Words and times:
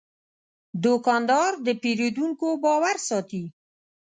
دوکاندار 0.83 1.51
د 1.65 1.67
پیرودونکو 1.81 2.47
باور 2.63 2.97
ساتي. 3.07 3.43